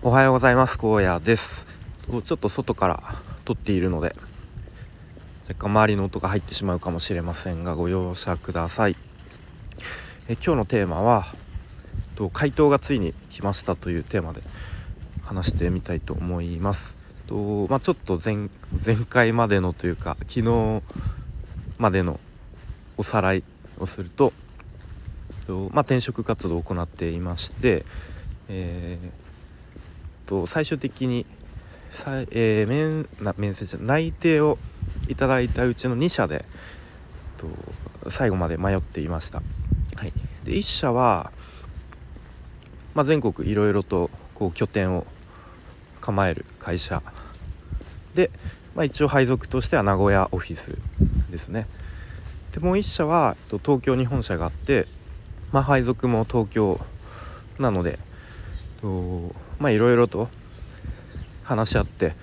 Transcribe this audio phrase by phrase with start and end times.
[0.00, 0.78] おはようございます。
[0.80, 1.66] 荒野です。
[2.06, 3.02] ちょっと外から
[3.44, 4.14] 撮っているので
[5.48, 8.96] 若干周りの音が入ってしまうかもしれませんがご容赦ください。
[10.28, 11.26] え今日のテーマは
[12.14, 14.40] と回答がついに来ましたというテーマで
[15.24, 16.96] 話してみたいと思います。
[17.26, 18.48] と、まあ、ちょっと前
[18.86, 20.82] 前回までのというか昨日
[21.76, 22.20] までの
[22.96, 23.42] おさらい
[23.80, 24.32] をすると
[25.48, 27.84] と、まあ、転職活動を行っていまして、
[28.48, 29.27] えー
[30.28, 31.26] と最終的に
[31.90, 34.58] さ、えー、面な面接内定を
[35.08, 36.44] いただいたうちの2社で
[37.38, 37.48] と
[38.10, 39.42] 最後まで迷っていました、
[39.96, 40.12] はい、
[40.44, 41.32] で1社は、
[42.94, 45.06] まあ、全国いろいろとこう拠点を
[46.00, 47.02] 構える会社。
[48.14, 48.30] で、
[48.74, 50.78] まあ、一応配属としては名古屋オフィス
[51.30, 51.66] ですね。
[52.52, 54.86] でもう1社は東京に本社があって、
[55.52, 56.80] まあ、配属も東京
[57.58, 57.98] なので
[58.80, 60.28] とまあいろいろと
[61.44, 62.14] 話し合って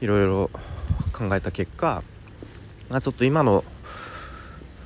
[0.00, 0.50] いろいろ
[1.12, 2.02] 考えた結果、
[2.88, 3.64] まあ、ちょっと今の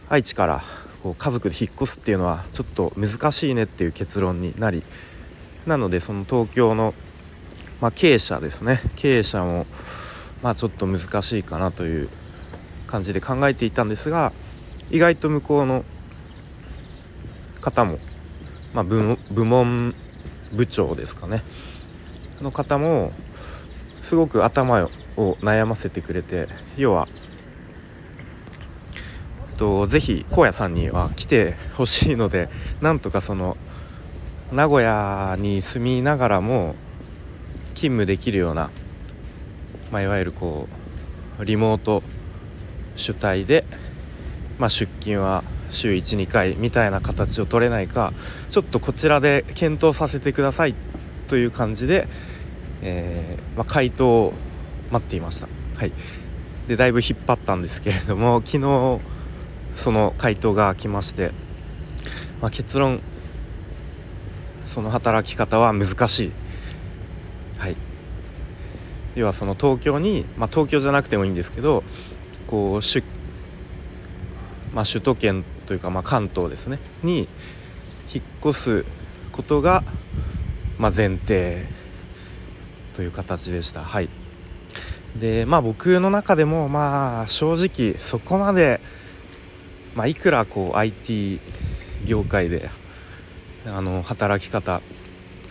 [0.09, 0.63] 愛知から
[1.03, 4.83] こう家族で引っ越すっていうのはちょっと難しいねっていう結論になり
[5.67, 6.95] なのでその東京の、
[7.81, 8.81] まあ、経営者ですね。
[8.97, 9.67] 経営者も
[10.43, 12.09] まあちょっと難しいかなという
[12.87, 14.33] 感じで考えていたんですが
[14.91, 15.85] 意外と向こうの
[17.61, 17.99] 方も、
[18.73, 19.95] まあ、部門
[20.53, 21.43] 部長ですかね。
[22.41, 23.13] の方も
[24.03, 27.09] すごく頭を悩ませてくれて要は
[29.57, 32.49] とぜひ荒野さんには来てほしいので
[32.81, 33.57] なんとかその
[34.53, 36.75] 名古屋に住みながらも
[37.75, 38.71] 勤務できるような、
[39.91, 40.69] まあ、いわゆるこ
[41.41, 42.03] うリモート
[42.95, 43.65] 主体で、
[44.59, 48.13] まあ、出勤は週12回みたいな形を取れないか
[48.51, 50.75] ちょっとこちらで検討させてください
[51.29, 52.09] という感じで、
[52.83, 54.33] えー、まあ、回答を
[54.91, 55.49] 待っていました。
[55.77, 55.93] はい、
[56.69, 59.01] でだいぶ引っ張ったんですけれども 昨日
[59.77, 61.33] その回答が来まして、
[62.41, 63.01] まあ、結論
[64.67, 66.33] その働き方は難しい。
[67.59, 67.77] はい
[69.17, 71.83] 要はその東京に、まあ、東京じゃなくてもいいんですけど
[72.47, 73.03] こう出
[74.77, 76.79] まあ、首都圏というか、まあ、関東ですね。
[77.03, 77.31] に
[78.13, 78.85] 引っ越す
[79.33, 79.83] ことが、
[80.77, 81.65] まあ、前提
[82.95, 83.83] という形でした。
[83.83, 84.11] はい。
[85.19, 88.83] でまあ僕の中でもまあ正直そこまで、
[89.95, 91.41] まあ、いくらこう IT
[92.05, 92.69] 業界で
[93.65, 94.83] あの働き方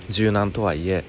[0.08, 1.04] 柔軟とはいえ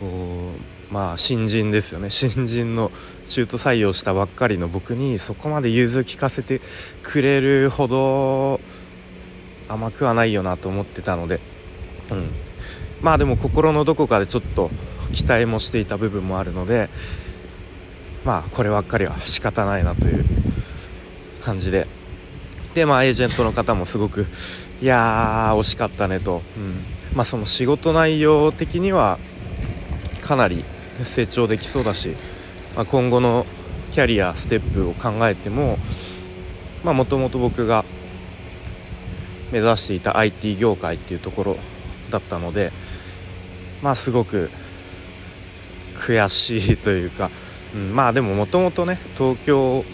[0.00, 2.10] こうまあ新人ですよね。
[2.12, 2.92] 新人の
[3.26, 6.60] 中途採用したばっかりの僕にそこまで融通聞かせて
[7.02, 8.60] くれるほど
[9.68, 11.40] 甘くはないよなと思ってたので、
[12.10, 12.28] うん、
[13.00, 14.70] まあでも心のどこかでちょっと
[15.12, 16.90] 期待もしていた部分もあるので
[18.22, 20.24] まあこればっかりは仕方ないなという
[21.42, 21.86] 感じで。
[22.74, 24.26] でまあエージェントの方もすごく
[24.80, 29.18] いやー惜しかったねと、うん、まあその仕事内容的には
[30.22, 30.64] かなり
[31.04, 32.16] 成長できそうだし、
[32.74, 33.46] まあ、今後の
[33.92, 35.78] キャリアステップを考えても
[36.84, 37.84] もともと僕が
[39.52, 41.56] 目指していた IT 業界っていうところ
[42.10, 42.72] だったので
[43.82, 44.50] まあすごく
[45.94, 47.30] 悔しいというか、
[47.74, 49.84] うん、まあでももともとね東京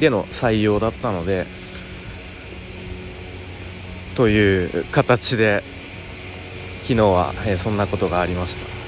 [0.00, 1.46] での採用だったので
[4.16, 5.62] という形で
[6.82, 8.85] 昨日は、えー、そんなことがありました。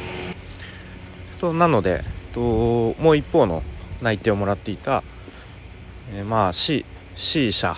[1.38, 3.62] となのでともう一方の
[4.02, 5.02] 内定をもらっていた、
[6.12, 6.84] えー、まあ C,
[7.16, 7.76] C 社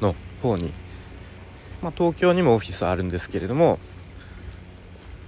[0.00, 0.72] の方に、
[1.82, 3.78] まあ、東京にもオフィスあるんですけれども、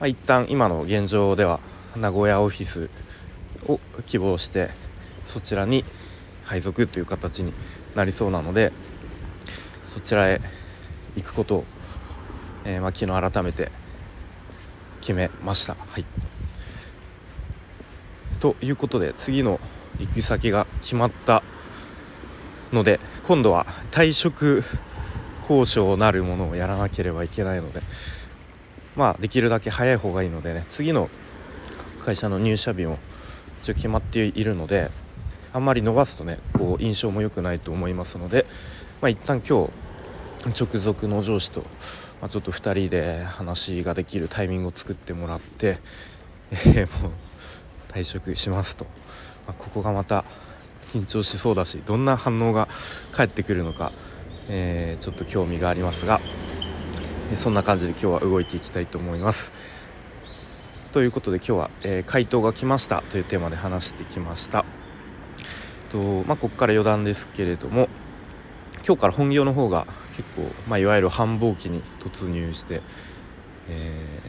[0.01, 1.61] まあ、一旦今の現状では
[1.97, 2.89] 名古屋オフィス
[3.67, 4.71] を希望して
[5.27, 5.85] そちらに
[6.45, 7.53] 配属という形に
[7.95, 8.73] なりそうなので
[9.87, 10.41] そちらへ
[11.17, 11.65] 行くことを、
[12.65, 13.71] えー、まあ、昨日改めて
[15.01, 15.75] 決めました。
[15.75, 16.36] はい
[18.37, 19.61] ということで次の
[19.99, 21.43] 行き先が決まった
[22.73, 24.63] ので今度は退職
[25.41, 27.81] 交渉なるものをやらなければいけないので
[28.97, 31.09] まあできるだけ早い方がいいのでね次の
[32.05, 32.99] 会社の入社日も
[33.63, 34.91] 一応決まっているので
[35.53, 38.47] あんまり伸ばすとねこう印象も良くないと思いますので
[39.01, 39.67] まあ一旦今
[40.45, 41.61] 日直属の上司と、
[42.21, 45.79] まあ、ちょっと2人で話ができるタイミングを作ってもらって、
[46.53, 47.11] えー、もう
[47.89, 48.85] 退職しますと、
[49.47, 50.25] まあ、ここがまた
[50.93, 52.69] 緊張しそうだしどんな反応が
[53.13, 53.93] 返ってくるのか、
[54.49, 56.21] えー、ちょっと興味がありますが
[57.35, 59.51] そんな感じで今日は動いていきたいと思います。
[60.93, 64.65] ということで今日は、えー、回答が来ましたというテーマで話してきました。
[65.91, 67.89] とまあここから余談ですけれども
[68.87, 69.87] 今日から本業の方が
[70.17, 72.81] 結構、まあ、いわゆる繁忙期に突入して、
[73.69, 74.21] え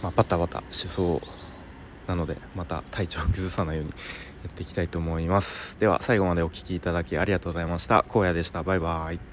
[0.00, 1.20] ー、まあ、バタバタしそう
[2.12, 3.96] なのでまた体調を崩さないようにや
[4.50, 5.78] っていきたいと思います。
[5.80, 8.04] では最後までお聴きいただきありがとうございました。
[8.12, 8.62] 荒野でした。
[8.62, 9.31] バイバイ。